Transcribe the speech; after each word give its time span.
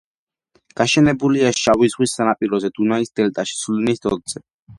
გაშენებულია 0.79 1.51
შავი 1.59 1.89
ზღვის 1.95 2.15
სანაპიროზე, 2.21 2.73
დუნაის 2.81 3.13
დელტაში, 3.21 3.55
სულინის 3.61 4.05
ტოტზე. 4.09 4.45